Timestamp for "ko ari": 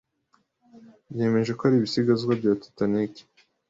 1.57-1.75